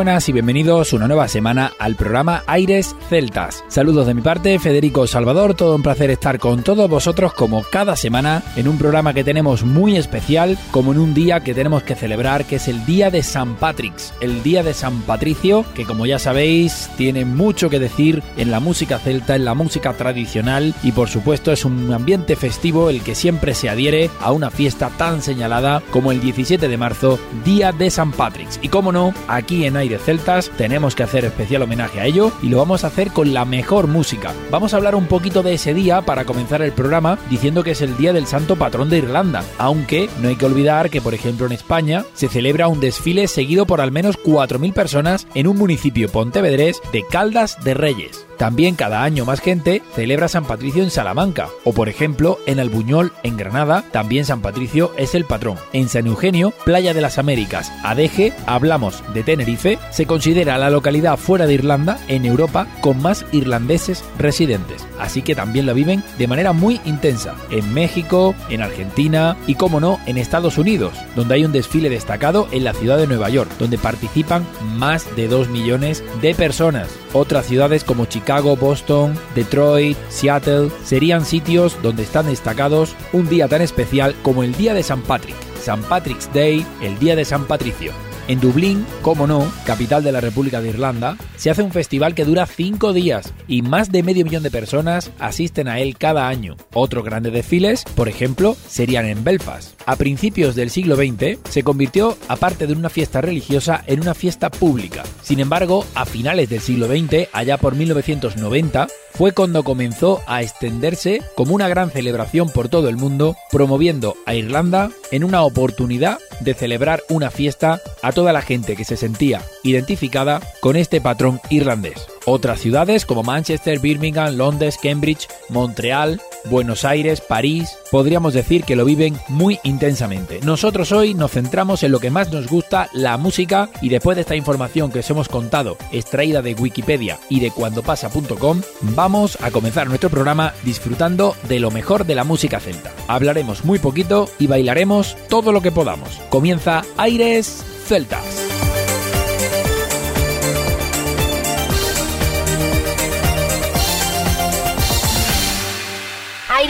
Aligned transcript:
Buenas 0.00 0.28
y 0.28 0.32
bienvenidos 0.32 0.92
una 0.92 1.08
nueva 1.08 1.28
semana 1.28 1.72
al 1.78 1.94
programa 1.94 2.42
Aires 2.46 2.96
Celtas. 3.08 3.64
Saludos 3.68 4.06
de 4.06 4.14
mi 4.14 4.22
parte, 4.22 4.58
Federico 4.58 5.06
Salvador, 5.06 5.54
todo 5.54 5.76
un 5.76 5.82
placer 5.82 6.10
estar 6.10 6.38
con 6.38 6.62
todos 6.62 6.88
vosotros 6.88 7.34
como 7.34 7.62
cada 7.64 7.96
semana 7.96 8.42
en 8.56 8.66
un 8.66 8.78
programa 8.78 9.12
que 9.12 9.24
tenemos 9.24 9.62
muy 9.62 9.96
especial, 9.96 10.56
como 10.70 10.92
en 10.92 10.98
un 10.98 11.12
día 11.12 11.40
que 11.40 11.52
tenemos 11.52 11.82
que 11.82 11.96
celebrar, 11.96 12.46
que 12.46 12.56
es 12.56 12.68
el 12.68 12.86
Día 12.86 13.10
de 13.10 13.22
San 13.22 13.56
Patrick's, 13.56 14.14
el 14.22 14.42
Día 14.42 14.62
de 14.62 14.72
San 14.72 15.02
Patricio, 15.02 15.66
que 15.74 15.84
como 15.84 16.06
ya 16.06 16.18
sabéis 16.18 16.88
tiene 16.96 17.26
mucho 17.26 17.68
que 17.68 17.78
decir 17.78 18.22
en 18.38 18.50
la 18.50 18.60
música 18.60 18.98
celta, 18.98 19.36
en 19.36 19.44
la 19.44 19.52
música 19.52 19.92
tradicional 19.92 20.74
y 20.82 20.92
por 20.92 21.10
supuesto 21.10 21.52
es 21.52 21.66
un 21.66 21.92
ambiente 21.92 22.36
festivo 22.36 22.88
el 22.88 23.02
que 23.02 23.14
siempre 23.14 23.54
se 23.54 23.68
adhiere 23.68 24.08
a 24.20 24.32
una 24.32 24.50
fiesta 24.50 24.88
tan 24.96 25.20
señalada 25.20 25.82
como 25.90 26.10
el 26.10 26.20
17 26.20 26.68
de 26.68 26.76
marzo, 26.78 27.18
Día 27.44 27.72
de 27.72 27.90
San 27.90 28.12
Patrick's. 28.12 28.58
Y 28.62 28.68
como 28.68 28.92
no, 28.92 29.12
aquí 29.28 29.66
en 29.66 29.70
en 29.70 29.76
Aire 29.90 30.04
Celtas, 30.04 30.50
tenemos 30.56 30.94
que 30.94 31.02
hacer 31.02 31.24
especial 31.24 31.62
homenaje 31.62 31.98
a 31.98 32.06
ello 32.06 32.30
y 32.42 32.48
lo 32.48 32.58
vamos 32.58 32.84
a 32.84 32.86
hacer 32.86 33.10
con 33.10 33.34
la 33.34 33.44
mejor 33.44 33.88
música. 33.88 34.32
Vamos 34.48 34.72
a 34.72 34.76
hablar 34.76 34.94
un 34.94 35.06
poquito 35.06 35.42
de 35.42 35.54
ese 35.54 35.74
día 35.74 36.02
para 36.02 36.24
comenzar 36.24 36.62
el 36.62 36.70
programa 36.70 37.18
diciendo 37.28 37.64
que 37.64 37.72
es 37.72 37.82
el 37.82 37.96
día 37.96 38.12
del 38.12 38.28
santo 38.28 38.54
patrón 38.54 38.88
de 38.88 38.98
Irlanda, 38.98 39.42
aunque 39.58 40.08
no 40.22 40.28
hay 40.28 40.36
que 40.36 40.46
olvidar 40.46 40.90
que 40.90 41.00
por 41.00 41.12
ejemplo 41.12 41.46
en 41.46 41.52
España 41.52 42.04
se 42.14 42.28
celebra 42.28 42.68
un 42.68 42.78
desfile 42.78 43.26
seguido 43.26 43.66
por 43.66 43.80
al 43.80 43.90
menos 43.90 44.16
4.000 44.16 44.72
personas 44.72 45.26
en 45.34 45.48
un 45.48 45.56
municipio 45.56 46.08
pontevedrés 46.08 46.80
de 46.92 47.04
Caldas 47.04 47.58
de 47.64 47.74
Reyes. 47.74 48.29
También 48.40 48.74
cada 48.74 49.02
año 49.02 49.26
más 49.26 49.38
gente 49.38 49.82
celebra 49.94 50.26
San 50.26 50.46
Patricio 50.46 50.82
en 50.82 50.90
Salamanca, 50.90 51.50
o 51.62 51.74
por 51.74 51.90
ejemplo 51.90 52.38
en 52.46 52.58
Albuñol, 52.58 53.12
en 53.22 53.36
Granada, 53.36 53.84
también 53.92 54.24
San 54.24 54.40
Patricio 54.40 54.92
es 54.96 55.14
el 55.14 55.26
patrón. 55.26 55.58
En 55.74 55.90
San 55.90 56.06
Eugenio, 56.06 56.54
Playa 56.64 56.94
de 56.94 57.02
las 57.02 57.18
Américas, 57.18 57.70
Adeje, 57.84 58.32
hablamos 58.46 59.04
de 59.12 59.24
Tenerife, 59.24 59.78
se 59.90 60.06
considera 60.06 60.56
la 60.56 60.70
localidad 60.70 61.18
fuera 61.18 61.46
de 61.46 61.52
Irlanda, 61.52 61.98
en 62.08 62.24
Europa, 62.24 62.66
con 62.80 63.02
más 63.02 63.26
irlandeses 63.30 64.02
residentes, 64.16 64.86
así 64.98 65.20
que 65.20 65.34
también 65.34 65.66
lo 65.66 65.74
viven 65.74 66.02
de 66.16 66.26
manera 66.26 66.54
muy 66.54 66.80
intensa. 66.86 67.34
En 67.50 67.74
México, 67.74 68.34
en 68.48 68.62
Argentina 68.62 69.36
y, 69.46 69.56
como 69.56 69.80
no, 69.80 70.00
en 70.06 70.16
Estados 70.16 70.56
Unidos, 70.56 70.94
donde 71.14 71.34
hay 71.34 71.44
un 71.44 71.52
desfile 71.52 71.90
destacado 71.90 72.48
en 72.52 72.64
la 72.64 72.72
ciudad 72.72 72.96
de 72.96 73.06
Nueva 73.06 73.28
York, 73.28 73.50
donde 73.58 73.76
participan 73.76 74.46
más 74.78 75.14
de 75.14 75.28
2 75.28 75.50
millones 75.50 76.02
de 76.22 76.34
personas. 76.34 76.88
Otras 77.12 77.44
ciudades 77.44 77.84
como 77.84 78.06
Chicago, 78.06 78.29
Chicago, 78.30 78.54
Boston, 78.54 79.18
Detroit, 79.34 79.98
Seattle 80.08 80.70
serían 80.84 81.24
sitios 81.24 81.76
donde 81.82 82.04
están 82.04 82.26
destacados 82.26 82.94
un 83.12 83.28
día 83.28 83.48
tan 83.48 83.60
especial 83.60 84.14
como 84.22 84.44
el 84.44 84.54
Día 84.54 84.72
de 84.72 84.84
San 84.84 85.02
Patrick, 85.02 85.34
San 85.60 85.82
Patrick's 85.82 86.32
Day, 86.32 86.64
el 86.80 86.96
Día 87.00 87.16
de 87.16 87.24
San 87.24 87.46
Patricio. 87.46 87.90
En 88.28 88.38
Dublín, 88.38 88.86
como 89.02 89.26
no, 89.26 89.52
capital 89.66 90.04
de 90.04 90.12
la 90.12 90.20
República 90.20 90.60
de 90.60 90.68
Irlanda, 90.68 91.16
se 91.40 91.48
hace 91.48 91.62
un 91.62 91.72
festival 91.72 92.14
que 92.14 92.26
dura 92.26 92.44
cinco 92.44 92.92
días 92.92 93.32
y 93.48 93.62
más 93.62 93.90
de 93.90 94.02
medio 94.02 94.26
millón 94.26 94.42
de 94.42 94.50
personas 94.50 95.10
asisten 95.18 95.68
a 95.68 95.80
él 95.80 95.96
cada 95.96 96.28
año. 96.28 96.54
Otros 96.74 97.02
grandes 97.02 97.32
desfiles, 97.32 97.84
por 97.94 98.10
ejemplo, 98.10 98.54
serían 98.68 99.06
en 99.06 99.24
Belfast. 99.24 99.80
A 99.86 99.96
principios 99.96 100.54
del 100.54 100.68
siglo 100.68 100.96
XX 100.96 101.38
se 101.48 101.62
convirtió, 101.62 102.18
aparte 102.28 102.66
de 102.66 102.74
una 102.74 102.90
fiesta 102.90 103.22
religiosa, 103.22 103.82
en 103.86 104.02
una 104.02 104.12
fiesta 104.12 104.50
pública. 104.50 105.02
Sin 105.22 105.40
embargo, 105.40 105.86
a 105.94 106.04
finales 106.04 106.50
del 106.50 106.60
siglo 106.60 106.86
XX, 106.86 107.28
allá 107.32 107.56
por 107.56 107.74
1990, 107.74 108.88
fue 109.14 109.32
cuando 109.32 109.64
comenzó 109.64 110.20
a 110.26 110.42
extenderse 110.42 111.22
como 111.36 111.54
una 111.54 111.68
gran 111.68 111.90
celebración 111.90 112.50
por 112.50 112.68
todo 112.68 112.88
el 112.90 112.96
mundo, 112.96 113.36
promoviendo 113.50 114.14
a 114.26 114.34
Irlanda 114.34 114.90
en 115.10 115.24
una 115.24 115.42
oportunidad 115.42 116.18
de 116.40 116.54
celebrar 116.54 117.02
una 117.08 117.30
fiesta 117.30 117.80
a 118.02 118.12
toda 118.12 118.32
la 118.32 118.42
gente 118.42 118.76
que 118.76 118.84
se 118.84 118.96
sentía 118.96 119.42
identificada 119.62 120.40
con 120.60 120.76
este 120.76 121.00
patrón 121.00 121.29
irlandés. 121.50 122.06
Otras 122.24 122.60
ciudades 122.60 123.06
como 123.06 123.22
Manchester, 123.22 123.78
Birmingham, 123.78 124.36
Londres, 124.36 124.78
Cambridge, 124.82 125.28
Montreal, 125.48 126.20
Buenos 126.44 126.84
Aires, 126.84 127.20
París, 127.20 127.76
podríamos 127.90 128.34
decir 128.34 128.64
que 128.64 128.76
lo 128.76 128.84
viven 128.84 129.18
muy 129.28 129.58
intensamente. 129.62 130.40
Nosotros 130.42 130.92
hoy 130.92 131.14
nos 131.14 131.32
centramos 131.32 131.82
en 131.82 131.92
lo 131.92 131.98
que 131.98 132.10
más 132.10 132.32
nos 132.32 132.48
gusta, 132.48 132.88
la 132.92 133.16
música, 133.16 133.68
y 133.80 133.88
después 133.88 134.16
de 134.16 134.22
esta 134.22 134.36
información 134.36 134.90
que 134.90 135.00
os 135.00 135.10
hemos 135.10 135.28
contado, 135.28 135.76
extraída 135.92 136.42
de 136.42 136.54
Wikipedia 136.54 137.18
y 137.28 137.40
de 137.40 137.50
cuandopasa.com, 137.50 138.62
vamos 138.80 139.38
a 139.42 139.50
comenzar 139.50 139.88
nuestro 139.88 140.10
programa 140.10 140.54
disfrutando 140.64 141.36
de 141.48 141.60
lo 141.60 141.70
mejor 141.70 142.06
de 142.06 142.14
la 142.14 142.24
música 142.24 142.60
celta. 142.60 142.92
Hablaremos 143.08 143.64
muy 143.64 143.78
poquito 143.78 144.28
y 144.38 144.46
bailaremos 144.46 145.16
todo 145.28 145.52
lo 145.52 145.62
que 145.62 145.72
podamos. 145.72 146.20
Comienza 146.30 146.82
Aires 146.96 147.64
Celtas. 147.86 148.79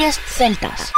Aires 0.01 0.19
Celtas. 0.25 0.93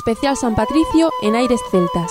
Especial 0.00 0.34
San 0.34 0.54
Patricio 0.54 1.12
en 1.20 1.36
Aires 1.36 1.60
Celtas. 1.70 2.10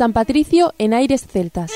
San 0.00 0.14
Patricio 0.14 0.72
en 0.78 0.94
aires 0.94 1.26
celtas. 1.30 1.70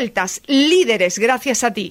Celtas, 0.00 0.40
líderes 0.46 1.18
gracias 1.18 1.62
a 1.62 1.74
ti. 1.74 1.90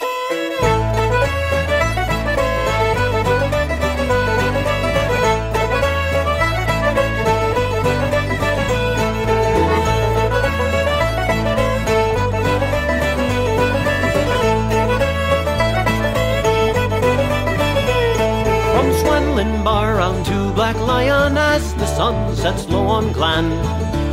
To 20.25 20.51
Black 20.53 20.75
Lion 20.75 21.37
as 21.37 21.73
the 21.75 21.85
sun 21.85 22.35
sets 22.35 22.67
low 22.67 22.85
on 22.87 23.13
Glen. 23.13 23.47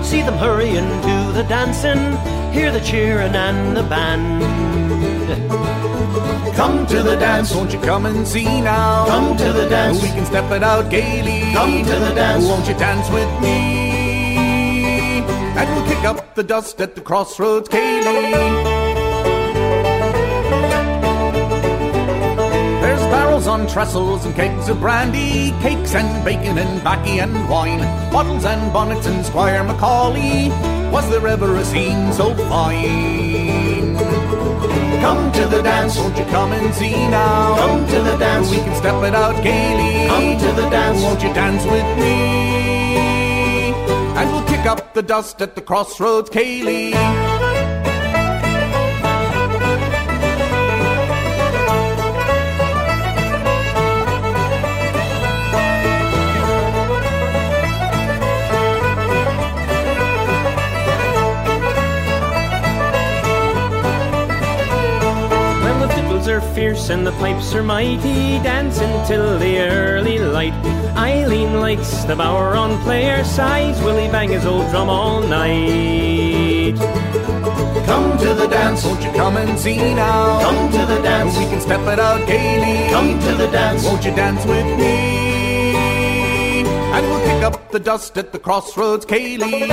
See 0.04 0.22
them 0.22 0.36
hurrying 0.36 0.86
to 1.02 1.32
the 1.32 1.42
dancing, 1.48 1.98
hear 2.56 2.72
the 2.72 2.80
cheering 2.80 3.34
and 3.34 3.76
the 3.76 3.82
band. 3.82 4.40
Come 6.56 6.86
to 6.86 7.02
the 7.02 7.16
dance, 7.16 7.54
won't 7.54 7.70
you 7.70 7.80
come 7.80 8.06
and 8.06 8.26
see 8.26 8.62
now? 8.62 9.04
Come 9.06 9.36
to 9.36 9.52
the 9.52 9.68
dance. 9.68 10.02
We 10.02 10.08
can 10.08 10.25
step 10.25 10.50
it 10.50 10.62
out 10.62 10.90
gaily. 10.90 11.52
Come 11.52 11.84
to 11.84 11.96
the 12.06 12.14
dance. 12.14 12.46
Won't 12.46 12.66
you 12.66 12.75
dance 12.75 13.10
with 13.10 13.30
me? 13.42 13.58
And 15.58 15.68
we'll 15.75 15.86
kick 15.86 16.04
up 16.04 16.34
the 16.34 16.42
dust 16.42 16.80
at 16.80 16.94
the 16.94 17.02
crossroads, 17.02 17.68
céilí. 17.68 18.32
There's 22.80 23.04
barrels 23.12 23.46
on 23.46 23.66
trestles 23.66 24.25
and 24.25 24.34
kegs 24.34 24.70
of 24.70 24.80
brandy, 24.80 25.52
cakes 25.60 25.94
and 25.94 26.25
bacon 26.25 26.56
and 26.56 26.82
baccy 26.82 27.18
and 27.18 27.34
wine, 27.50 27.84
bottles 28.10 28.46
and 28.46 28.72
bonnets 28.72 29.06
and 29.06 29.26
Squire 29.26 29.62
Macaulay. 29.62 30.75
Was 30.96 31.10
there 31.10 31.26
ever 31.28 31.54
a 31.56 31.62
scene 31.62 32.10
so 32.14 32.34
fine? 32.48 33.96
Come 35.02 35.30
to 35.32 35.44
the 35.46 35.60
dance, 35.60 35.98
won't 35.98 36.16
you 36.16 36.24
come 36.24 36.52
and 36.52 36.74
see 36.74 37.08
now? 37.08 37.54
Come 37.54 37.86
to 37.86 38.00
the 38.00 38.16
dance. 38.16 38.50
we 38.50 38.56
can 38.56 38.74
step 38.76 39.04
it 39.04 39.14
out 39.14 39.36
gaily. 39.44 40.08
Come 40.08 40.38
to 40.38 40.62
the 40.62 40.70
dance. 40.70 41.02
won't 41.02 41.22
you 41.22 41.34
dance 41.34 41.64
with 41.64 41.98
me? 41.98 42.16
And 44.16 44.32
we'll 44.32 44.46
kick 44.46 44.64
up 44.64 44.94
the 44.94 45.02
dust 45.02 45.42
at 45.42 45.54
the 45.54 45.60
crossroads, 45.60 46.30
céilí. 46.30 47.25
Are 66.88 66.93
and 66.93 67.07
the 67.07 67.12
pipes 67.12 67.52
are 67.55 67.64
mighty, 67.64 68.38
dancing 68.43 69.05
till 69.07 69.38
the 69.38 69.59
early 69.59 70.19
light. 70.19 70.55
Eileen 70.97 71.61
likes 71.61 72.05
the 72.05 72.14
bower 72.14 72.55
on 72.55 72.81
player 72.83 73.25
sides, 73.25 73.81
Willie 73.81 74.09
bang 74.09 74.28
his 74.28 74.47
old 74.47 74.71
drum 74.71 74.88
all 74.88 75.21
night. 75.21 76.76
Come 77.87 78.19
to 78.19 78.35
the 78.35 78.47
dance, 78.47 78.85
won't 78.85 79.02
you 79.02 79.11
come 79.12 79.37
and 79.37 79.59
see 79.59 79.95
now? 79.95 80.40
Come 80.40 80.71
to 80.71 80.87
the 80.87 81.02
dance. 81.02 81.37
we 81.37 81.47
can 81.47 81.61
step 81.61 81.81
it 81.81 81.99
out 81.99 82.25
gaily. 82.26 82.88
Come 82.90 83.19
to 83.21 83.35
the 83.35 83.49
dance. 83.49 83.85
won't 83.85 84.05
you 84.05 84.14
dance 84.14 84.45
with 84.47 84.78
me? 84.78 84.95
And 86.95 87.07
we'll 87.07 87.26
kick 87.26 87.43
up 87.43 87.73
the 87.73 87.81
dust 87.81 88.16
at 88.16 88.31
the 88.31 88.38
crossroads, 88.38 89.07
céilí. 89.07 89.69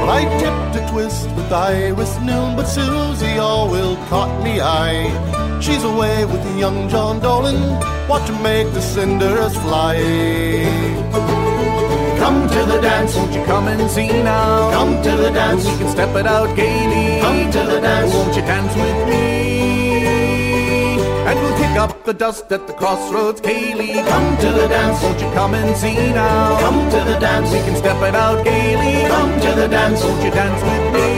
Well, 0.00 0.10
I 0.10 0.22
tipped 0.38 0.76
a 0.76 0.92
twist 0.92 1.37
with 1.48 1.56
Iris 1.56 2.20
noon, 2.20 2.56
but 2.56 2.66
Susie 2.66 3.38
all 3.38 3.70
will 3.70 3.96
caught 4.08 4.44
me 4.44 4.60
eye. 4.60 5.08
She's 5.60 5.82
away 5.82 6.26
with 6.26 6.44
young 6.58 6.90
John 6.90 7.20
Dolan, 7.20 7.60
what 8.06 8.26
to 8.26 8.32
make 8.42 8.70
the 8.74 8.82
cinders 8.82 9.54
fly. 9.56 9.96
Come 12.18 12.48
to 12.48 12.60
the 12.72 12.80
dance, 12.82 13.14
won't 13.16 13.32
you 13.32 13.42
come 13.44 13.68
and 13.68 13.90
see 13.90 14.08
now? 14.08 14.70
Come 14.72 15.02
to 15.02 15.10
the 15.16 15.30
dance. 15.30 15.64
we 15.64 15.78
can 15.78 15.88
step 15.88 16.14
it 16.16 16.26
out 16.26 16.54
gaily. 16.54 17.20
Come 17.22 17.50
to 17.50 17.62
the 17.72 17.80
dance. 17.80 18.12
won't 18.12 18.36
you 18.36 18.42
dance 18.42 18.74
with 18.74 19.08
me? 19.08 19.48
And 21.28 21.40
we'll 21.40 21.56
kick 21.56 21.76
up 21.78 22.04
the 22.04 22.12
dust 22.12 22.52
at 22.52 22.66
the 22.66 22.74
crossroads, 22.74 23.40
céilí. 23.40 24.04
Come 24.06 24.36
to 24.44 24.52
the 24.52 24.68
dance. 24.68 25.02
won't 25.02 25.20
you 25.20 25.30
come 25.32 25.54
and 25.54 25.74
see 25.76 26.12
now? 26.12 26.58
Come 26.60 26.90
to 26.90 27.00
the 27.10 27.18
dance. 27.18 27.50
we 27.50 27.60
can 27.60 27.76
step 27.76 28.02
it 28.02 28.14
out 28.14 28.44
gaily. 28.44 29.08
Come 29.08 29.40
to 29.40 29.50
the 29.60 29.68
dance. 29.68 30.02
won't 30.04 30.22
you 30.22 30.30
dance 30.30 30.62
with 30.62 30.92
me? 30.92 31.17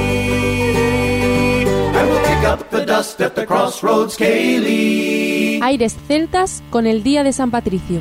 Aires 5.63 5.97
Celtas 6.09 6.63
con 6.71 6.87
el 6.87 7.03
Día 7.03 7.23
de 7.23 7.33
San 7.33 7.51
Patricio. 7.51 8.01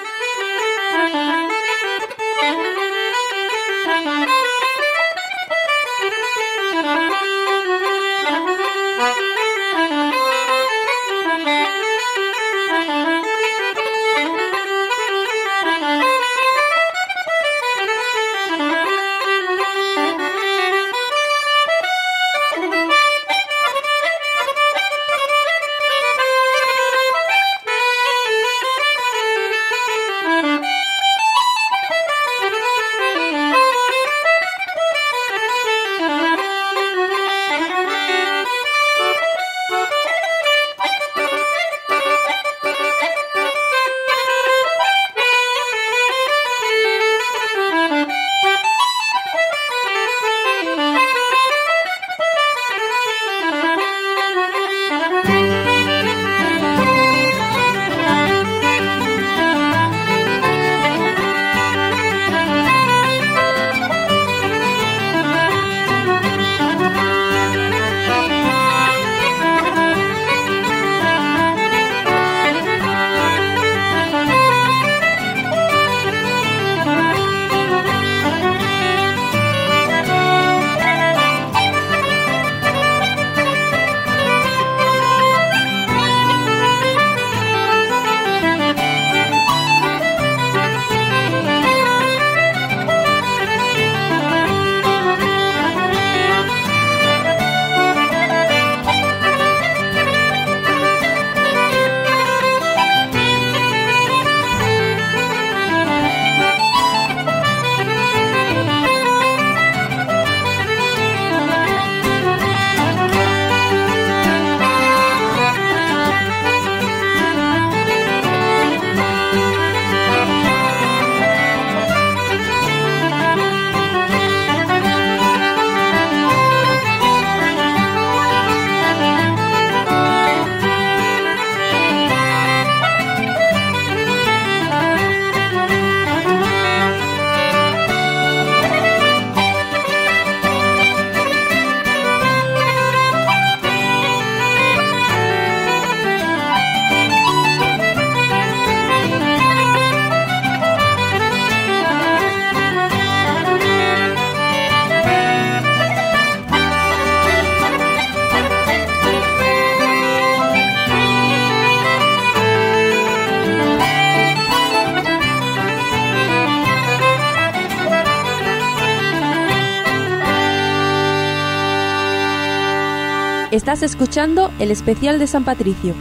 Estás 173.51 173.83
escuchando 173.83 174.49
el 174.59 174.71
especial 174.71 175.19
de 175.19 175.27
San 175.27 175.43
Patricio. 175.43 175.93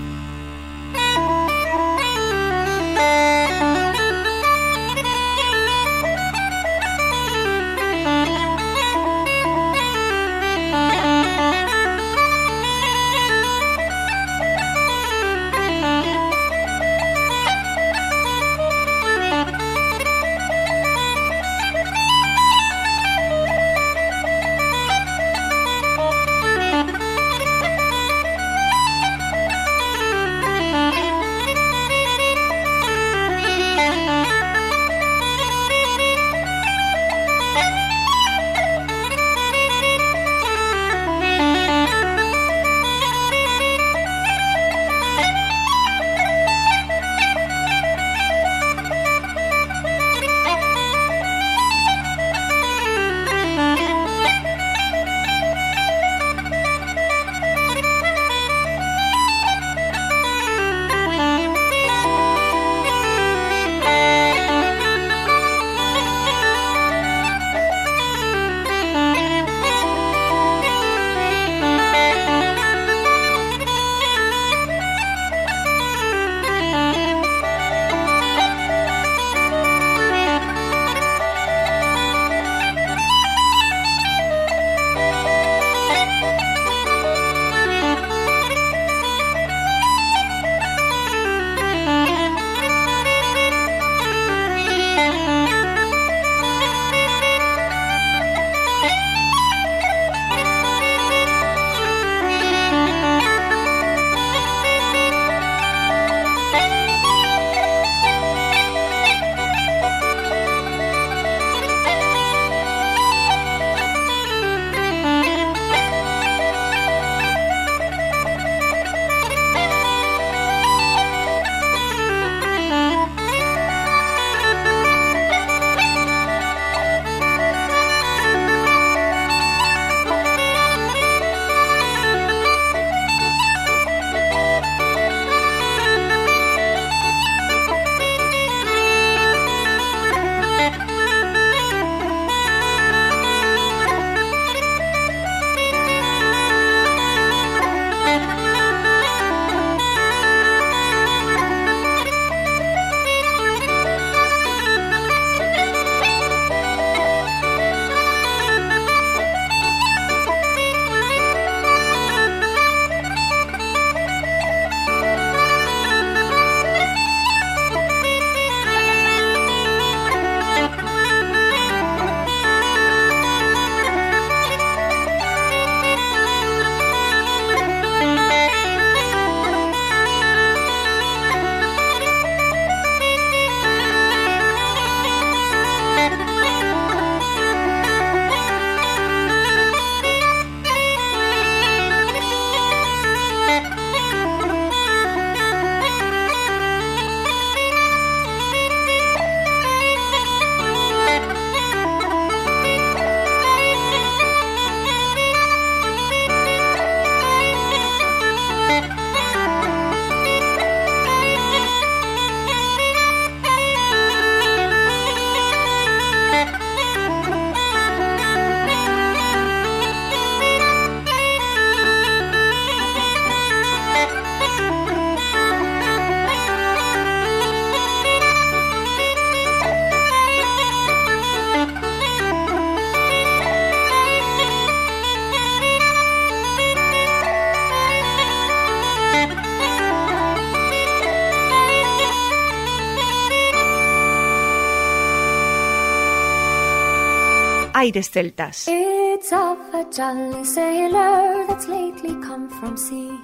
aires 247.91 248.09
celtas. 248.09 248.67
It's 248.69 249.33
of 249.33 249.59
a 249.75 249.85
jolly 249.91 250.45
sailor 250.45 251.47
that's 251.47 251.69
lately 251.69 252.15
come 252.23 252.49
from 252.49 252.77
sea. 252.77 253.19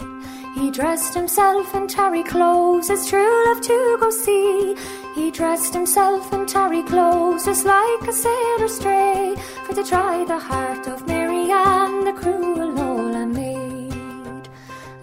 He 0.55 0.71
dressed 0.71 1.15
himself 1.15 1.75
in 1.75 1.87
tarry 1.87 2.23
clothes, 2.23 2.89
his 2.89 3.07
true 3.09 3.47
love 3.47 3.61
to 3.63 3.97
go 4.01 4.11
see. 4.11 4.75
He 5.15 5.31
dressed 5.31 5.75
himself 5.75 6.33
in 6.33 6.47
tarry 6.47 6.83
clothes, 6.83 7.45
just 7.45 7.65
like 7.67 8.03
a 8.09 8.13
sailor 8.13 8.69
stray, 8.69 9.35
for 9.65 9.75
to 9.75 9.85
try 9.85 10.25
the 10.25 10.39
heart 10.39 10.87
of 10.89 11.07
Mary 11.07 11.51
and 11.51 12.07
the 12.07 12.13
cruel 12.13 12.73
Lola 12.73 13.27
maid. 13.27 14.49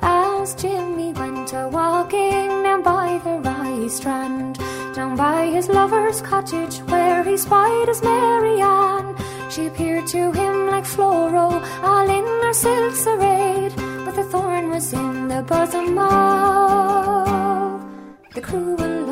As 0.02 0.56
Jimmy 0.56 1.14
went 1.14 1.54
a 1.54 1.70
walking 1.70 2.64
down 2.64 2.84
by 2.84 3.22
the 3.24 3.40
Rye 3.40 3.88
Strand, 3.88 4.60
down 4.94 5.16
by 5.16 5.46
his 5.46 5.70
lover's 5.70 6.22
cottage, 6.22 6.78
where 6.92 7.24
he 7.24 7.38
spied 7.38 7.88
his 7.88 8.02
Mary 8.04 8.62
she 9.54 9.68
appeared 9.68 10.08
to 10.08 10.32
him 10.32 10.66
like 10.66 10.84
floral, 10.84 11.62
all 11.84 12.10
in 12.10 12.26
her 12.26 12.54
silks 12.54 13.06
arrayed, 13.06 13.72
But 14.04 14.16
the 14.16 14.24
thorn 14.24 14.72
was 14.72 14.92
in 14.94 15.28
the 15.28 15.44
bosom 15.44 15.96
of 16.00 17.86
the 18.34 18.42
cruel 18.42 19.03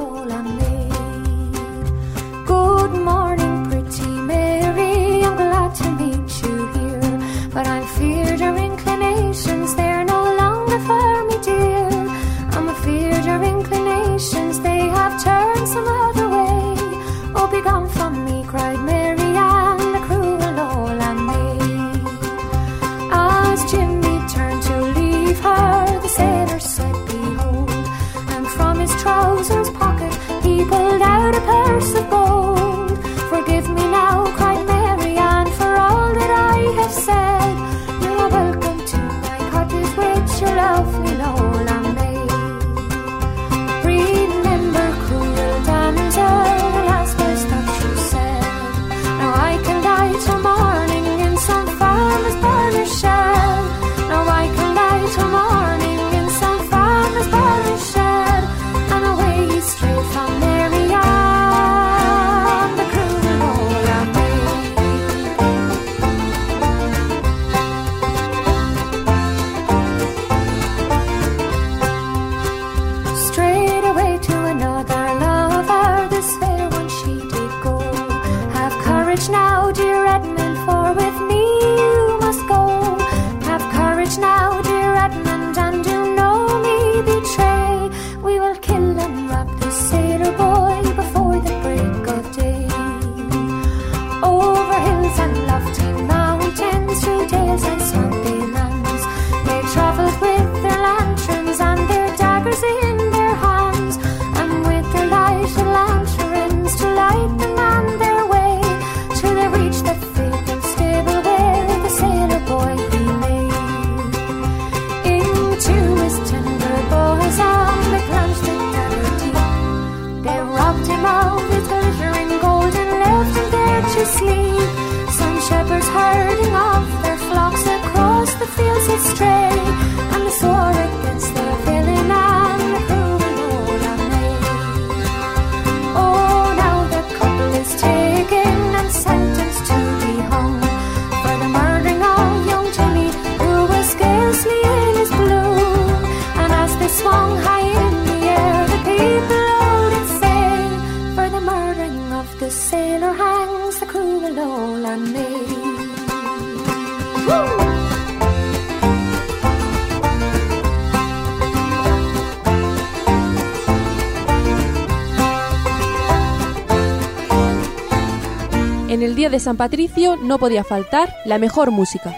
de 169.32 169.39
San 169.39 169.58
Patricio 169.58 170.17
no 170.17 170.38
podía 170.38 170.63
faltar 170.63 171.15
la 171.26 171.38
mejor 171.38 171.72
música. 171.72 172.15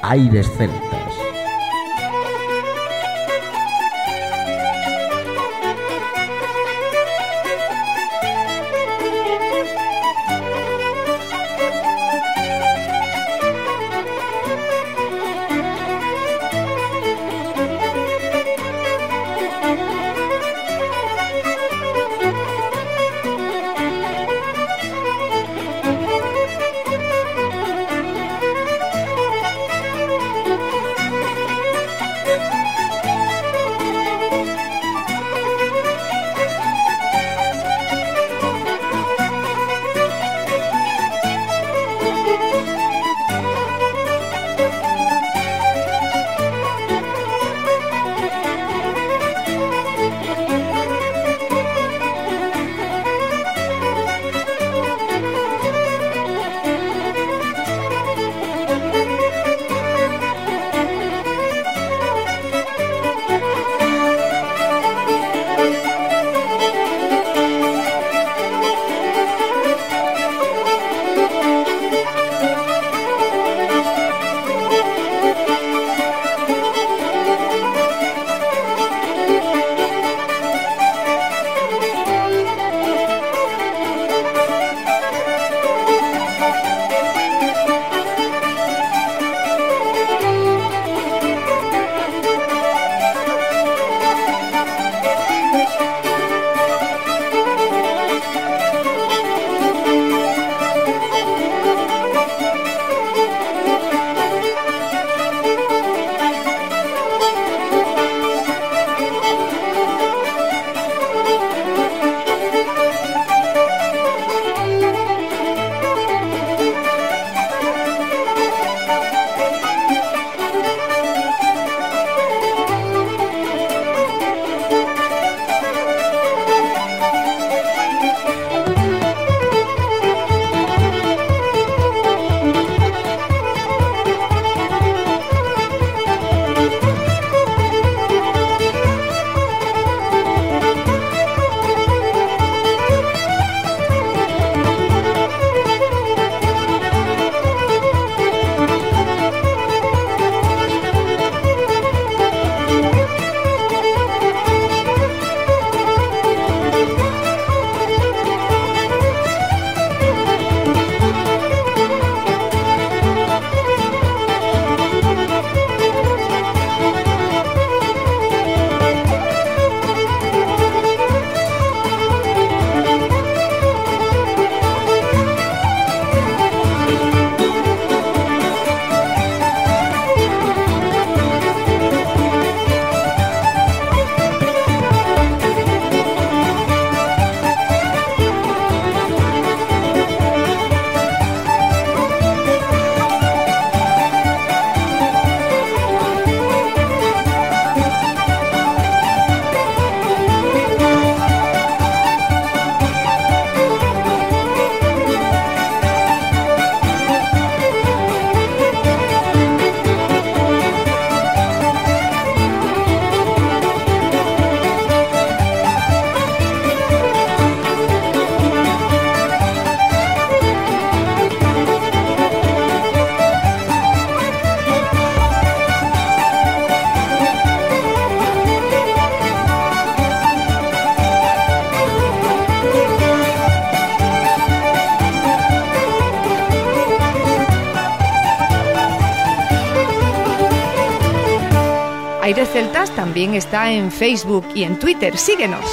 También 243.13 243.35
está 243.35 243.71
en 243.71 243.91
Facebook 243.91 244.43
y 244.55 244.63
en 244.63 244.79
Twitter. 244.79 245.15
Síguenos. 245.19 245.63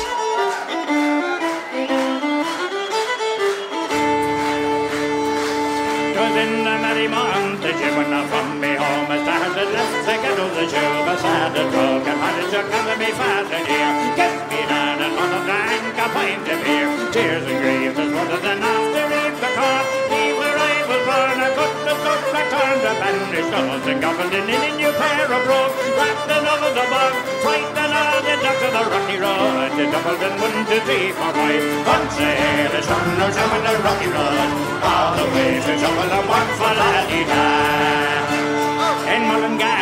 And 30.03 30.41
one, 30.41 30.65
two, 30.67 30.81
three, 30.81 31.13
four, 31.13 31.33
five. 31.33 31.87
Once 31.87 32.17
a 32.19 32.83
son 32.83 33.21
or 33.21 33.31
down 33.37 33.63
the 33.65 33.73
rocky 33.85 34.09
road. 34.09 34.33
All 34.83 35.13
the 35.17 35.25
way 35.35 35.61
to 35.61 35.73
Dublin 35.77 36.11
one 36.27 36.51
for 36.57 36.73
la 36.81 36.91
in 39.15 39.23
Mullingar 39.29 39.80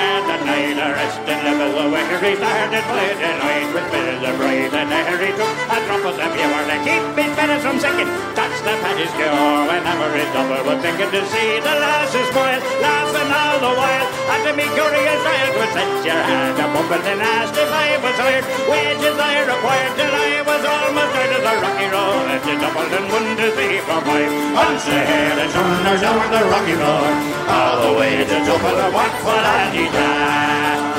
that 1.08 1.40
night 1.40 1.56
a 1.56 1.58
resting 1.58 1.58
level 1.58 1.90
where 1.92 2.18
he 2.20 2.32
started 2.36 2.84
playing 2.84 3.20
the 3.20 3.32
night 3.40 3.68
with 3.72 3.86
bills 3.88 4.22
of 4.28 4.34
bride 4.36 4.74
and 4.76 4.88
there 4.92 5.18
he 5.24 5.30
took 5.32 5.56
a 5.72 5.78
drop 5.88 6.04
of 6.04 6.14
them 6.20 6.32
pure 6.36 6.64
to 6.68 6.76
keep 6.84 7.04
his 7.16 7.32
fellas 7.32 7.62
from 7.64 7.76
sinking. 7.80 8.10
That's 8.36 8.60
the 8.60 8.74
paddy's 8.84 9.12
cure 9.16 9.56
whenever 9.68 10.08
his 10.12 10.28
double 10.36 10.62
was 10.68 10.78
thinking 10.84 11.08
to 11.08 11.22
see 11.32 11.50
the 11.64 11.74
lasses 11.80 12.28
smile, 12.32 12.60
laughing 12.84 13.30
all 13.32 13.56
the 13.64 13.72
while. 13.72 14.06
And 14.28 14.40
to 14.44 14.52
me 14.52 14.66
curious 14.76 15.20
child 15.24 15.52
would 15.56 15.72
set 15.72 15.90
your 16.04 16.20
hand 16.20 16.56
up 16.60 16.76
open 16.76 17.00
and 17.00 17.20
asked 17.24 17.56
if 17.56 17.70
I 17.72 17.88
was 18.04 18.16
hired. 18.20 18.44
Wages 18.68 19.16
I 19.16 19.34
required 19.48 19.92
till 19.96 20.12
I 20.12 20.30
was 20.44 20.62
almost 20.68 21.14
out 21.16 21.32
of 21.32 21.42
the 21.46 21.54
rocky 21.64 21.88
road. 21.88 22.24
And 22.28 22.42
to 22.44 22.52
Dublin 22.60 23.04
one 23.08 23.30
to 23.40 23.46
three 23.56 23.80
for 23.80 24.00
five. 24.04 24.30
Once 24.52 24.86
ahead 24.92 25.36
and 25.40 25.50
shoulders 25.56 26.02
over 26.04 26.28
the 26.28 26.42
rocky 26.52 26.76
road. 26.76 27.14
All 27.48 27.76
the 27.80 27.92
way 27.96 28.12
to 28.28 28.36
and 28.36 28.92
one 28.92 29.14
for 29.24 29.38
la 29.40 29.56
di 29.72 30.97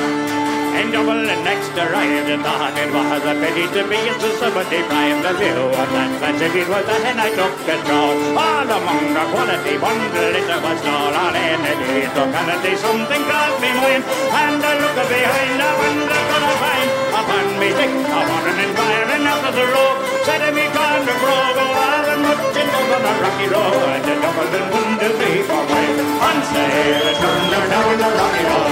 and 0.80 0.92
Dublin 0.92 1.28
next 1.44 1.76
arrived 1.76 2.28
and 2.32 2.42
thought 2.42 2.72
it 2.72 2.88
was 2.88 3.24
a 3.28 3.34
pity 3.36 3.68
to 3.76 3.82
be 3.84 4.00
in 4.00 5.18
the 5.20 5.32
view 5.36 5.60
of 5.76 5.88
that 5.92 6.10
fancy 6.20 6.48
it 6.56 6.68
was 6.72 6.88
a 6.88 6.96
hen 7.04 7.20
I 7.20 7.28
took 7.36 7.52
control 7.68 8.16
all 8.32 8.64
among 8.64 9.04
the 9.12 9.24
quality 9.28 9.76
bundle 9.76 10.34
it 10.40 10.48
was 10.48 10.80
all 10.88 11.12
on 11.12 11.36
any 11.36 12.08
locality 12.16 12.72
something 12.80 13.22
crossed 13.28 13.60
me 13.60 13.70
mind 13.76 14.04
and 14.08 14.62
I 14.64 14.72
look 14.80 14.96
behind 15.04 15.60
I 15.60 15.72
wonder 15.80 16.20
could 16.32 16.44
I 16.48 16.54
find 16.64 16.90
upon 17.20 17.46
me 17.60 17.68
dick 17.76 17.92
a 18.08 18.22
and 18.64 18.72
fire 18.78 19.08
and 19.20 19.24
out 19.28 19.44
of 19.44 19.54
the 19.60 19.66
road. 19.68 19.96
Said 20.24 20.42
me 20.56 20.64
gone 20.72 21.04
to 21.04 21.14
grow 21.20 21.44
go 21.60 21.99
and 22.30 22.38
much 22.38 22.56
in 22.56 22.66
double 22.70 23.02
rocky 23.22 23.46
road 23.50 24.06
and 24.06 24.20
Dublin 24.22 24.94
two 25.00 25.12
three 25.18 25.42
four 25.48 25.64
five 25.66 25.98
on 26.26 26.38
sail 26.50 27.06
turned 27.20 27.50
down 27.50 27.90
the 27.98 28.08
rocky 28.18 28.44
road 28.50 28.70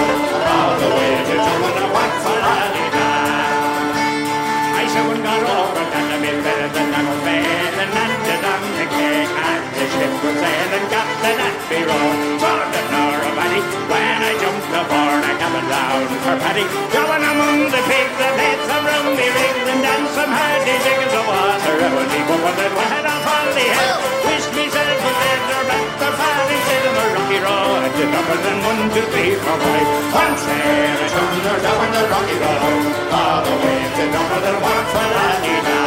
all 0.55 0.73
the 0.79 0.89
way 0.97 1.13
to 1.29 1.35
double 1.47 1.75
the 1.79 1.87
what 1.95 2.13
for 2.23 2.39
I 4.79 4.85
soon 4.95 5.19
got 5.27 5.43
over 5.43 5.85
that 5.93 6.09
a 6.15 6.19
bit 6.23 6.39
better 6.45 6.69
than 6.77 6.89
I'm 6.99 7.09
bed 7.27 7.73
and 7.83 7.91
landed 7.97 8.43
on 8.53 8.63
the 8.79 8.87
cake 8.95 9.35
and 9.51 9.65
the 9.75 9.85
ship 9.93 10.15
was 10.23 10.37
sailing 10.43 10.87
Captain 10.93 11.39
Atby 11.47 11.81
Road. 11.89 12.78
Sort 13.59 13.91
when 13.91 14.23
I 14.23 14.39
jumped 14.39 14.71
aboard 14.71 15.23
I 15.27 15.35
come 15.35 15.59
round 15.67 16.07
for 16.23 16.37
Paddy. 16.39 16.63
Going 16.95 17.25
among 17.27 17.59
the 17.75 17.83
pigs 17.91 18.15
that 18.23 18.35
made 18.39 18.61
some 18.71 18.87
rummy 18.87 19.27
rigs 19.35 19.67
and 19.67 19.83
danced 19.83 20.15
some 20.15 20.31
hardy 20.31 20.79
jiggers 20.79 21.11
of 21.11 21.27
water. 21.27 21.75
A 21.75 21.89
woody 21.91 22.23
woman 22.31 22.55
that 22.55 22.71
went 22.71 23.07
off 23.11 23.27
all 23.27 23.49
the 23.51 23.67
head. 23.67 23.99
Wished 24.31 24.53
myself 24.55 25.03
a 25.03 25.11
leather 25.11 25.63
back 25.67 25.87
the 25.91 26.09
falling 26.15 26.63
said 26.71 26.85
on 26.87 26.95
the 27.03 27.07
rocky 27.19 27.39
road. 27.43 27.83
To 27.99 28.05
Dublin 28.15 28.59
one, 28.63 28.83
two, 28.95 29.07
three, 29.11 29.35
four, 29.43 29.59
five. 29.59 29.87
Once 30.15 30.43
there, 30.47 30.95
I 30.95 31.07
thunder 31.11 31.57
down 31.59 31.87
the 31.99 32.03
rocky 32.15 32.37
road. 32.39 32.83
All 33.11 33.39
the 33.43 33.55
way 33.59 33.81
to 33.91 34.05
double 34.15 34.45
and 34.55 34.59
one 34.63 34.87
for 34.87 35.09
la-di-da. 35.19 35.78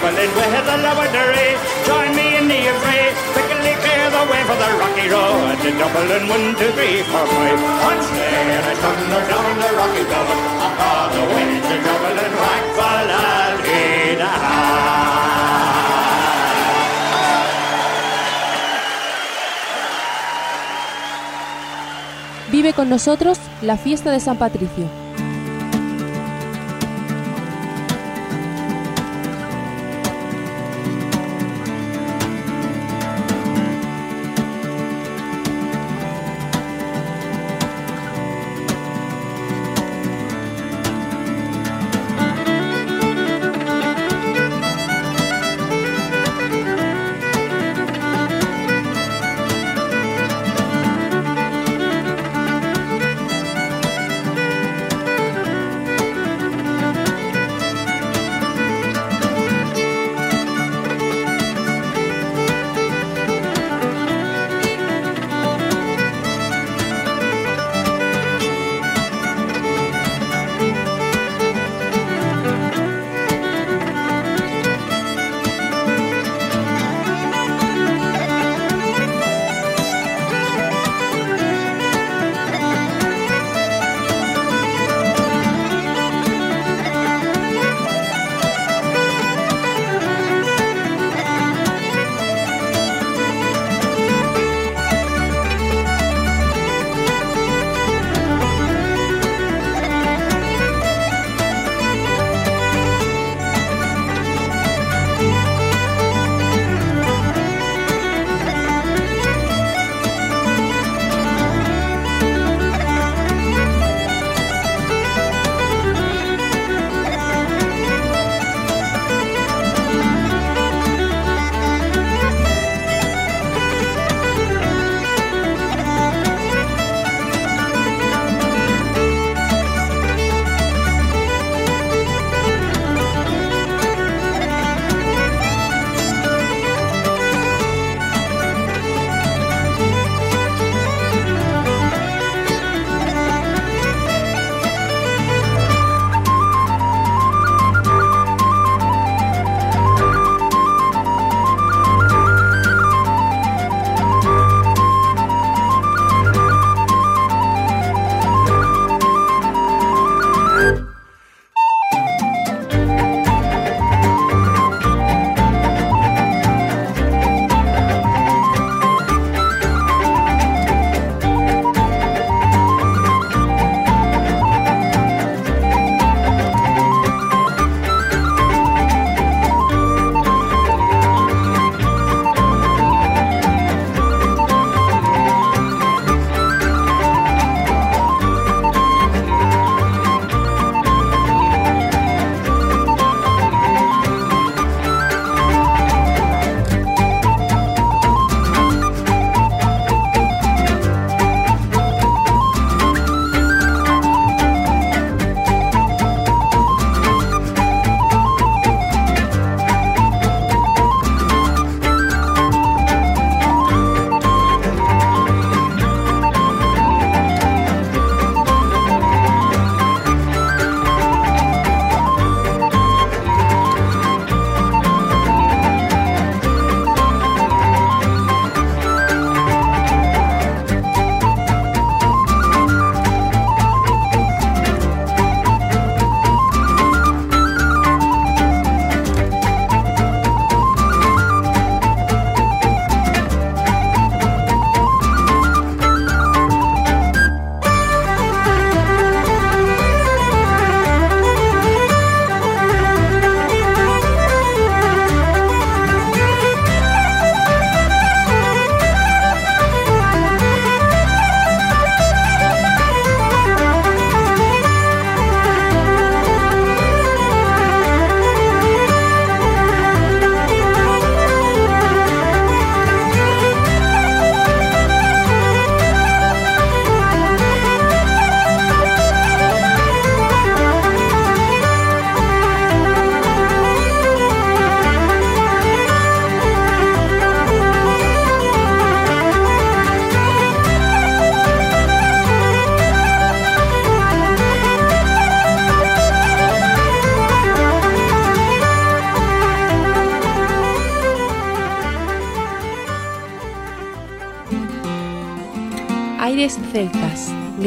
Double 0.00 0.16
in 0.16 0.30
with 0.32 1.12
the. 1.12 1.30
Join 1.86 2.16
me 2.16 2.36
in 2.36 2.48
the. 2.48 2.60
Quickly 3.32 3.74
clear 3.82 4.10
the 4.10 4.24
way 4.30 4.42
for 4.48 4.56
the 4.56 4.70
rocky 4.80 5.06
road. 5.08 5.56
To 5.62 5.70
Dublin 5.78 6.28
one, 6.28 6.56
two, 6.56 6.70
three, 6.72 7.02
four, 7.10 7.26
five. 7.26 7.60
There, 8.16 8.62
I 8.62 8.74
thunder 8.82 9.22
down 9.30 9.52
the 9.60 9.70
rocky 9.76 10.04
road. 10.10 10.38
All 10.80 11.08
the 11.14 11.22
way 11.32 11.60
to 11.68 11.76
Dublin 11.84 12.32
rock 12.40 12.64
for 12.76 13.00
Vive 22.60 22.74
con 22.74 22.90
nosotros 22.90 23.38
la 23.62 23.78
fiesta 23.78 24.10
de 24.10 24.20
San 24.20 24.36
Patricio. 24.36 24.84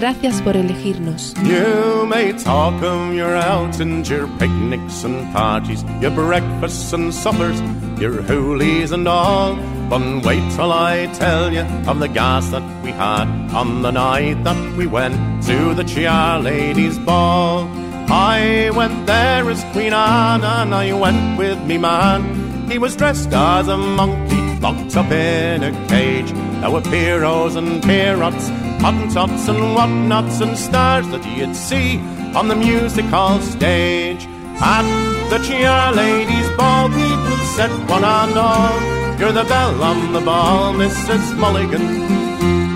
Gracias 0.03 0.41
por 0.41 0.57
elegirnos. 0.57 1.33
You 1.45 2.05
may 2.05 2.33
talk 2.33 2.73
of 2.83 3.13
your 3.13 3.37
outings, 3.37 4.09
your 4.09 4.27
picnics 4.37 5.05
and 5.05 5.33
parties, 5.33 5.85
your 6.01 6.11
breakfasts 6.11 6.91
and 6.91 7.13
suppers, 7.13 7.57
your 8.01 8.21
hoolies 8.21 8.91
and 8.91 9.07
all. 9.07 9.55
But 9.89 10.25
wait 10.25 10.43
till 10.57 10.73
I 10.73 11.05
tell 11.13 11.53
you 11.53 11.61
of 11.87 11.99
the 11.99 12.09
gas 12.09 12.49
that 12.49 12.63
we 12.83 12.91
had 12.91 13.29
on 13.55 13.81
the 13.81 13.91
night 13.91 14.43
that 14.43 14.75
we 14.75 14.87
went 14.87 15.15
to 15.45 15.73
the 15.73 15.85
Charladies' 15.85 16.99
Ball. 16.99 17.69
I 18.09 18.71
went 18.75 19.07
there 19.07 19.49
as 19.49 19.63
Queen 19.71 19.93
Anne 19.93 20.43
and 20.43 20.75
I 20.75 20.91
went 20.91 21.37
with 21.37 21.61
me 21.65 21.77
man. 21.77 22.69
He 22.69 22.77
was 22.77 22.97
dressed 22.97 23.31
as 23.31 23.69
a 23.69 23.77
monkey, 23.77 24.59
locked 24.59 24.97
up 24.97 25.09
in 25.11 25.63
a 25.63 25.71
cage. 25.87 26.29
There 26.59 26.71
were 26.71 26.81
Pierrots 26.81 27.55
and 27.55 27.81
Pierrots, 27.81 28.49
Hottentots 28.79 29.47
and 29.49 29.75
whatnots 29.75 30.41
and 30.41 30.57
stars 30.57 31.07
that 31.09 31.25
you'd 31.25 31.55
see 31.55 31.99
on 32.35 32.47
the 32.47 32.55
music 32.55 33.05
hall 33.05 33.39
stage. 33.39 34.27
At 34.59 34.85
the 35.29 35.39
Charladies' 35.39 36.49
Ball, 36.57 36.87
people 36.89 37.37
said 37.55 37.71
one 37.89 38.03
and 38.03 38.37
all, 38.37 39.19
You're 39.19 39.31
the 39.31 39.43
belle 39.43 39.83
on 39.83 40.13
the 40.13 40.21
ball, 40.21 40.73
Mrs. 40.73 41.37
Mulligan. 41.37 42.23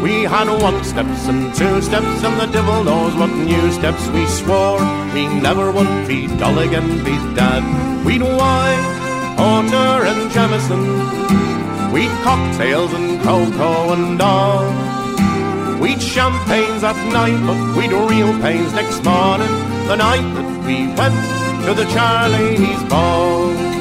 We 0.01 0.23
had 0.23 0.47
one 0.61 0.83
steps 0.83 1.27
and 1.27 1.53
two 1.55 1.81
steps, 1.81 2.23
and 2.23 2.39
the 2.39 2.47
devil 2.47 2.83
knows 2.83 3.15
what 3.15 3.31
new 3.31 3.71
steps 3.71 4.07
we 4.09 4.25
swore. 4.27 4.79
We 5.13 5.27
never 5.27 5.71
would 5.71 6.07
be 6.07 6.27
dull 6.27 6.59
again, 6.59 7.03
be 7.03 7.17
dead. 7.35 7.63
We'd 8.05 8.21
wine, 8.21 8.83
porter 9.35 10.05
and 10.11 10.31
Jameson. 10.31 11.91
We'd 11.91 12.11
cocktails 12.23 12.93
and 12.93 13.21
cocoa 13.21 13.93
and 13.93 14.21
all. 14.21 14.96
We'd 15.80 16.01
champagnes 16.01 16.84
at 16.84 16.97
night, 17.13 17.39
but 17.45 17.78
we'd 17.78 17.91
real 17.91 18.34
pains 18.41 18.73
next 18.73 19.03
morning. 19.03 19.53
The 19.88 19.95
night 19.95 20.34
that 20.36 20.65
we 20.65 20.88
went 20.88 21.65
to 21.65 21.73
the 21.73 21.86
Charlie's 21.93 22.84
Ball. 22.89 23.78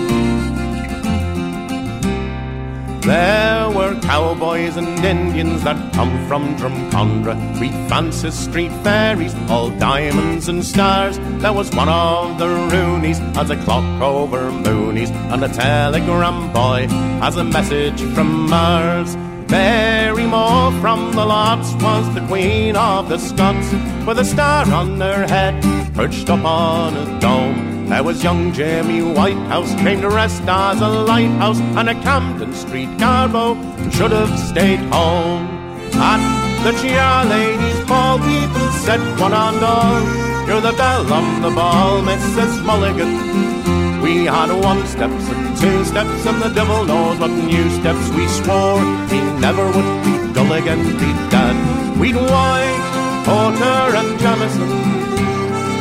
There 3.07 3.71
were 3.71 3.95
cowboys 4.01 4.77
and 4.77 4.89
Indians 5.05 5.63
that 5.63 5.93
come 5.95 6.27
from 6.27 6.57
Drumcondra. 6.57 7.61
We 7.61 7.71
Francis 7.87 8.37
Street 8.37 8.73
fairies, 8.83 9.33
all 9.49 9.71
diamonds 9.71 10.49
and 10.49 10.65
stars. 10.65 11.17
There 11.41 11.53
was 11.53 11.71
one 11.71 11.89
of 11.89 12.37
the 12.39 12.47
Roonies 12.47 13.21
as 13.37 13.51
a 13.51 13.57
clock 13.63 14.03
over 14.03 14.51
Moonies, 14.51 15.11
and 15.33 15.45
a 15.45 15.49
telegram 15.49 16.53
boy 16.53 16.89
has 17.21 17.37
a 17.37 17.45
message 17.45 18.03
from 18.13 18.51
Mars. 18.51 19.17
Mary 19.49 20.27
Moore 20.27 20.73
from 20.81 21.13
the 21.13 21.25
lots 21.25 21.73
was 21.75 22.13
the 22.15 22.27
queen 22.27 22.75
of 22.77 23.09
the 23.09 23.19
Scots, 23.19 23.73
with 24.05 24.19
a 24.19 24.25
star 24.25 24.69
on 24.73 25.01
her 25.01 25.27
head, 25.27 25.63
perched 25.95 26.29
up 26.29 26.45
on 26.45 26.97
a 26.97 27.21
dome. 27.21 27.89
There 27.89 28.03
was 28.03 28.25
young 28.25 28.53
Jamie 28.53 29.03
Whitehouse, 29.03 29.73
came 29.77 30.01
to 30.01 30.11
rest 30.11 30.43
as 30.49 30.81
a 30.81 30.89
lighthouse, 30.89 31.61
and 31.61 31.89
a 31.89 31.95
Camden 31.95 32.53
Street 32.55 32.89
garbo 32.99 33.55
who 33.55 33.91
should 33.93 34.11
have 34.11 34.37
stayed 34.39 34.81
home. 34.93 35.47
At 35.95 36.21
the 36.65 36.73
Charladies' 36.73 37.87
Ball, 37.87 38.19
people 38.19 38.73
said 38.73 39.01
one 39.21 39.33
and 39.33 39.65
all, 39.65 40.03
You're 40.49 40.61
the 40.61 40.73
belle 40.77 41.13
on 41.13 41.43
the 41.43 41.51
ball, 41.51 42.03
Mrs. 42.03 42.65
Mulligan. 42.65 43.86
We 44.07 44.25
had 44.25 44.53
one 44.53 44.87
steps 44.87 45.29
and 45.35 45.57
two 45.59 45.85
steps, 45.85 46.27
and 46.27 46.41
the 46.41 46.51
devil 46.51 46.85
knows 46.85 47.19
what 47.19 47.33
new 47.53 47.69
steps 47.71 48.09
we 48.11 48.29
swore. 48.29 48.79
We 49.11 49.19
never 49.45 49.67
would 49.67 49.93
be 50.05 50.15
dull 50.33 50.53
again, 50.53 50.83
be 51.03 51.11
dead. 51.29 51.57
We'd 51.99 52.15
wine, 52.15 52.79
porter, 53.27 53.81
and 53.99 54.11
Jameson. 54.23 54.71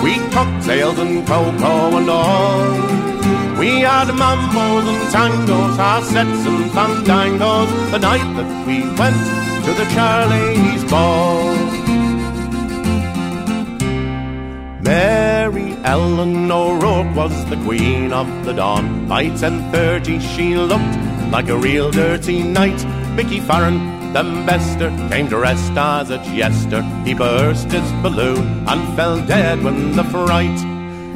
We'd 0.02 0.26
cocktails 0.32 0.98
and 0.98 1.28
cocoa 1.28 1.98
and 2.00 2.10
all. 2.10 3.60
We 3.60 3.82
had 3.82 4.08
mambos 4.22 4.86
and 4.92 5.02
tangos, 5.14 5.78
our 5.78 6.02
sets 6.02 6.48
and 6.50 6.72
fandangos, 6.72 7.70
the 7.92 8.00
night 8.00 8.30
that 8.38 8.50
we 8.66 8.78
went 9.02 9.22
to 9.66 9.72
the 9.80 9.86
Charlie's 9.94 10.84
Ball. 10.90 11.54
Mary 14.82 15.25
Ellen 15.86 16.52
O'Rourke 16.52 17.16
was 17.16 17.46
the 17.46 17.58
queen 17.58 18.12
of 18.12 18.28
the 18.44 18.54
dawn. 18.54 19.08
By 19.08 19.26
10.30 19.26 20.20
she 20.20 20.56
looked 20.56 20.98
like 21.32 21.48
a 21.48 21.56
real 21.56 21.92
dirty 21.92 22.42
knight. 22.42 22.84
Mickey 23.16 23.40
Farron, 23.40 24.12
the 24.12 24.24
bester, 24.48 24.90
came 25.10 25.30
to 25.30 25.38
rest 25.38 25.74
as 25.78 26.10
a 26.10 26.18
jester. 26.36 26.82
He 27.06 27.14
burst 27.14 27.72
his 27.72 27.88
balloon 28.02 28.68
and 28.68 28.96
fell 28.96 29.24
dead 29.28 29.64
when 29.64 29.96
the 29.96 30.04
fright. 30.06 30.58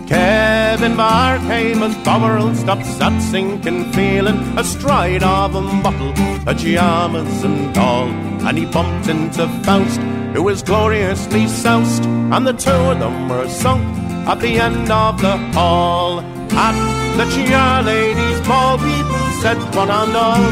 Kevin 0.08 0.96
Barr 0.96 1.40
came 1.40 1.82
as 1.82 1.96
Bovril 2.06 2.54
stopped 2.54 2.86
that 3.00 3.20
sinking 3.24 3.92
feeling 3.92 4.38
astride 4.56 5.24
of 5.24 5.56
a 5.56 5.62
bottle, 5.82 6.14
pajamas 6.46 7.44
and 7.44 7.76
all. 7.76 8.10
And 8.48 8.56
he 8.56 8.66
bumped 8.68 9.10
into 9.10 9.48
Faust, 9.64 10.00
who 10.34 10.44
was 10.44 10.62
gloriously 10.62 11.48
soused, 11.48 12.06
and 12.06 12.46
the 12.46 12.54
two 12.54 12.70
of 12.70 13.00
them 13.00 13.30
were 13.30 13.50
sunk 13.50 13.99
at 14.30 14.40
the 14.42 14.60
end 14.60 14.92
of 14.92 15.20
the 15.22 15.38
hall. 15.58 16.20
At 16.68 16.78
the 17.18 17.26
Charladies' 17.34 18.42
Ball, 18.48 18.78
people 18.78 19.26
said 19.42 19.58
one 19.76 19.90
and 19.90 20.16
all, 20.16 20.44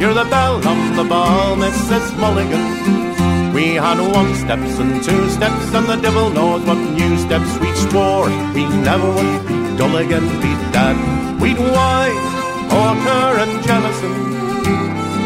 You're 0.00 0.12
the 0.12 0.28
belle 0.28 0.60
on 0.68 0.96
the 0.96 1.04
ball, 1.04 1.56
Mrs. 1.56 2.04
Mulligan. 2.18 3.54
We 3.54 3.76
had 3.86 3.98
one 4.00 4.34
steps 4.34 4.78
and 4.82 5.02
two 5.02 5.30
steps, 5.30 5.74
and 5.74 5.86
the 5.86 5.96
devil 5.96 6.28
knows 6.28 6.62
what 6.66 6.76
new 7.00 7.16
steps 7.16 7.52
we 7.58 7.70
swore. 7.88 8.28
We 8.52 8.64
never 8.88 9.08
would 9.16 9.48
be 9.48 9.56
dull 9.78 9.96
again, 9.96 10.28
be 10.44 10.52
dead. 10.76 10.96
We'd 11.40 11.58
wine, 11.58 12.20
porter, 12.68 13.26
and 13.42 13.54
Jameson. 13.66 14.14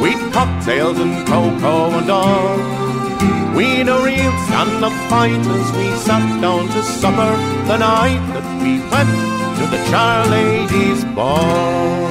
We'd 0.00 0.32
cocktails 0.32 0.98
and 1.00 1.26
cocoa 1.26 1.98
and 1.98 2.11
all. 2.11 2.76
We'd 3.57 3.89
a 3.89 3.99
real 4.05 4.33
stand-up 4.47 4.93
fight 5.09 5.41
as 5.41 5.73
we 5.77 5.87
sat 5.97 6.41
down 6.41 6.69
to 6.69 6.83
supper 6.83 7.33
the 7.67 7.79
night 7.79 8.21
that 8.35 8.47
we 8.62 8.81
went 8.93 9.14
to 9.59 9.64
the 9.73 9.81
Charladies 9.91 11.05
Ball. 11.14 12.07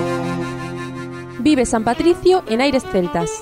Vive 1.39 1.66
San 1.66 1.84
Patricio 1.84 2.43
en 2.47 2.62
Aires 2.62 2.84
Celtas. 2.91 3.41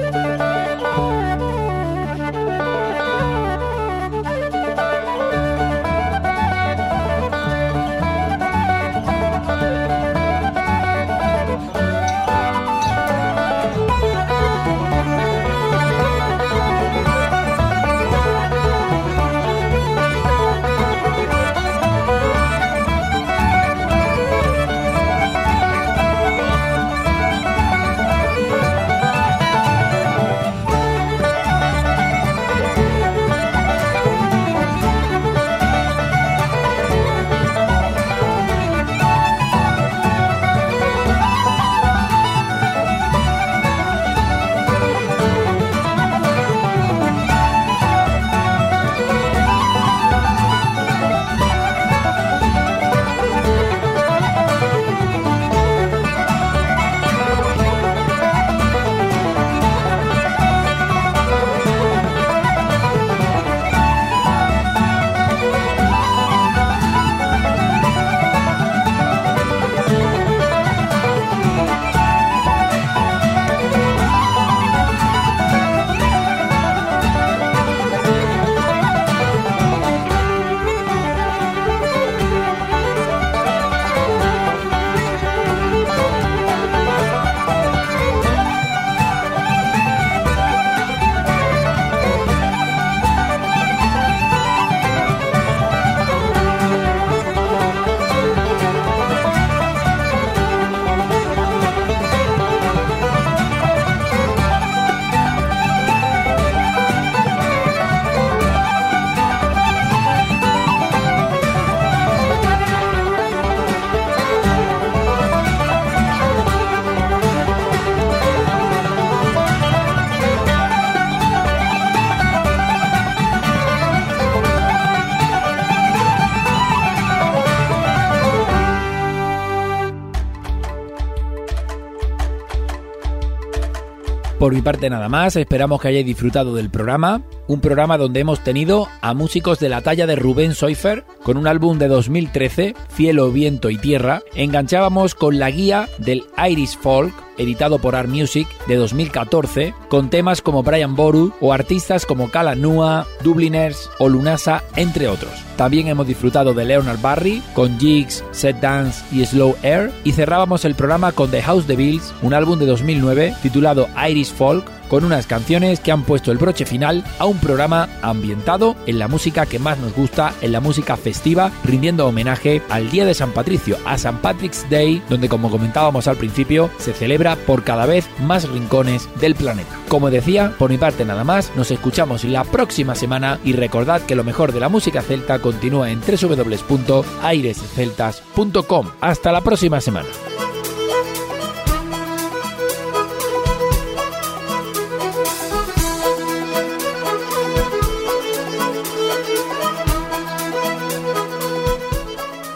Por 134.51 134.57
mi 134.57 134.63
parte 134.63 134.89
nada 134.89 135.07
más, 135.07 135.37
esperamos 135.37 135.79
que 135.79 135.87
hayáis 135.87 136.05
disfrutado 136.05 136.53
del 136.53 136.69
programa, 136.69 137.21
un 137.47 137.61
programa 137.61 137.97
donde 137.97 138.19
hemos 138.19 138.43
tenido 138.43 138.89
a 138.99 139.13
músicos 139.13 139.59
de 139.59 139.69
la 139.69 139.79
talla 139.79 140.05
de 140.05 140.17
Rubén 140.17 140.55
Soifer 140.55 141.05
con 141.23 141.37
un 141.37 141.47
álbum 141.47 141.77
de 141.77 141.87
2013, 141.87 142.75
Cielo, 142.89 143.31
Viento 143.31 143.69
y 143.69 143.77
Tierra, 143.77 144.23
enganchábamos 144.35 145.15
con 145.15 145.39
la 145.39 145.51
guía 145.51 145.87
del 145.99 146.25
Irish 146.49 146.77
Folk, 146.77 147.13
editado 147.41 147.79
por 147.79 147.95
Art 147.95 148.09
Music 148.09 148.47
de 148.67 148.75
2014, 148.75 149.73
con 149.89 150.09
temas 150.09 150.41
como 150.41 150.63
Brian 150.63 150.95
Boru 150.95 151.33
o 151.41 151.53
artistas 151.53 152.05
como 152.05 152.31
Kala 152.31 152.55
Nua, 152.55 153.07
Dubliners 153.23 153.89
o 153.99 154.09
Lunasa, 154.09 154.63
entre 154.75 155.07
otros. 155.07 155.31
También 155.57 155.87
hemos 155.87 156.07
disfrutado 156.07 156.53
de 156.53 156.65
Leonard 156.65 157.01
Barry 157.01 157.41
con 157.53 157.79
Jigs, 157.79 158.23
Set 158.31 158.59
Dance 158.59 159.03
y 159.11 159.25
Slow 159.25 159.55
Air 159.61 159.91
y 160.03 160.11
cerrábamos 160.11 160.65
el 160.65 160.75
programa 160.75 161.11
con 161.11 161.29
The 161.29 161.41
House 161.43 161.67
Bills, 161.67 162.13
un 162.21 162.33
álbum 162.33 162.57
de 162.57 162.65
2009 162.65 163.35
titulado 163.43 163.87
Irish 164.09 164.33
Folk 164.33 164.81
con 164.91 165.05
unas 165.05 165.25
canciones 165.25 165.79
que 165.79 165.93
han 165.93 166.03
puesto 166.03 166.33
el 166.33 166.37
broche 166.37 166.65
final 166.65 167.05
a 167.17 167.25
un 167.25 167.37
programa 167.37 167.87
ambientado 168.01 168.75
en 168.85 168.99
la 168.99 169.07
música 169.07 169.45
que 169.45 169.57
más 169.57 169.79
nos 169.79 169.95
gusta, 169.95 170.33
en 170.41 170.51
la 170.51 170.59
música 170.59 170.97
festiva, 170.97 171.49
rindiendo 171.63 172.05
homenaje 172.05 172.61
al 172.67 172.91
Día 172.91 173.05
de 173.05 173.13
San 173.13 173.31
Patricio, 173.31 173.77
a 173.85 173.97
San 173.97 174.17
Patrick's 174.17 174.69
Day, 174.69 175.01
donde 175.09 175.29
como 175.29 175.49
comentábamos 175.49 176.09
al 176.09 176.17
principio, 176.17 176.69
se 176.77 176.91
celebra 176.91 177.30
por 177.37 177.63
cada 177.63 177.85
vez 177.85 178.09
más 178.19 178.49
rincones 178.49 179.07
del 179.19 179.35
planeta. 179.35 179.79
Como 179.87 180.09
decía, 180.09 180.53
por 180.57 180.69
mi 180.69 180.77
parte 180.77 181.05
nada 181.05 181.23
más, 181.23 181.51
nos 181.55 181.71
escuchamos 181.71 182.23
la 182.23 182.43
próxima 182.43 182.95
semana 182.95 183.39
y 183.43 183.53
recordad 183.53 184.01
que 184.01 184.15
lo 184.15 184.23
mejor 184.23 184.53
de 184.53 184.59
la 184.59 184.69
música 184.69 185.01
celta 185.01 185.39
continúa 185.39 185.89
en 185.91 186.01
www.airesceltas.com. 186.01 188.87
Hasta 189.01 189.31
la 189.31 189.41
próxima 189.41 189.81
semana. 189.81 190.07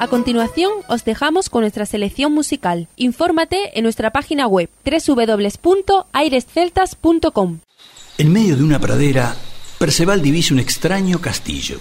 A 0.05 0.07
continuación, 0.07 0.71
os 0.87 1.03
dejamos 1.03 1.49
con 1.49 1.61
nuestra 1.61 1.87
selección 1.87 2.31
musical. 2.31 2.87
Infórmate 2.95 3.71
en 3.73 3.81
nuestra 3.81 4.11
página 4.11 4.45
web 4.45 4.69
www.airesceltas.com. 4.85 7.59
En 8.19 8.31
medio 8.31 8.55
de 8.55 8.63
una 8.63 8.79
pradera, 8.79 9.35
Perceval 9.79 10.21
divisa 10.21 10.53
un 10.53 10.59
extraño 10.59 11.19
castillo, 11.19 11.79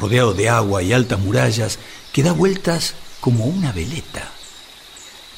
rodeado 0.00 0.34
de 0.34 0.48
agua 0.48 0.84
y 0.84 0.92
altas 0.92 1.18
murallas, 1.18 1.80
que 2.12 2.22
da 2.22 2.30
vueltas 2.30 2.94
como 3.18 3.46
una 3.46 3.72
veleta. 3.72 4.30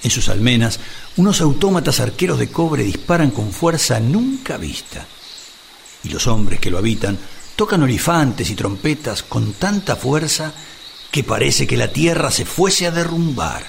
En 0.03 0.11
sus 0.11 0.29
almenas, 0.29 0.81
unos 1.17 1.41
autómatas 1.41 2.01
arqueros 2.01 2.39
de 2.39 2.51
cobre 2.51 2.83
disparan 2.83 3.31
con 3.31 3.51
fuerza 3.51 3.99
nunca 3.99 4.59
vista. 4.59 5.07
Y 6.05 6.11
los 6.11 6.27
hombres 6.27 6.61
que 6.61 6.71
lo 6.71 6.77
habitan 6.77 7.17
tocan 7.57 7.83
olifantes 7.83 8.51
y 8.51 8.55
trompetas 8.55 9.23
con 9.23 9.55
tanta 9.55 9.97
fuerza 9.97 10.53
que 11.11 11.25
parece 11.25 11.67
que 11.67 11.77
la 11.77 11.93
tierra 11.93 12.31
se 12.31 12.45
fuese 12.45 12.87
a 12.87 12.91
derrumbar. 12.91 13.65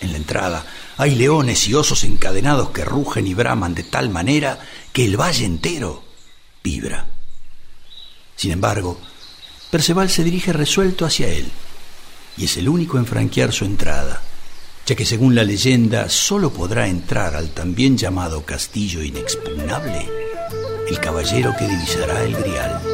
En 0.00 0.12
la 0.12 0.18
entrada 0.18 0.66
hay 0.96 1.14
leones 1.14 1.66
y 1.68 1.74
osos 1.74 2.04
encadenados 2.04 2.70
que 2.70 2.84
rugen 2.84 3.26
y 3.26 3.34
braman 3.34 3.74
de 3.74 3.84
tal 3.84 4.10
manera 4.10 4.60
que 4.92 5.04
el 5.04 5.20
valle 5.20 5.44
entero 5.44 6.04
vibra. 6.62 7.06
Sin 8.36 8.52
embargo, 8.52 9.00
Perceval 9.70 10.10
se 10.10 10.24
dirige 10.24 10.52
resuelto 10.52 11.04
hacia 11.04 11.28
él, 11.28 11.50
y 12.36 12.44
es 12.44 12.56
el 12.56 12.68
único 12.68 12.98
en 12.98 13.06
franquear 13.06 13.52
su 13.52 13.64
entrada, 13.64 14.22
ya 14.86 14.94
que 14.94 15.06
según 15.06 15.34
la 15.34 15.44
leyenda 15.44 16.08
sólo 16.08 16.52
podrá 16.52 16.86
entrar 16.86 17.34
al 17.34 17.50
también 17.50 17.96
llamado 17.96 18.44
castillo 18.44 19.02
inexpugnable 19.02 20.08
el 20.88 21.00
caballero 21.00 21.54
que 21.58 21.66
divisará 21.66 22.22
el 22.24 22.36
grial. 22.36 22.93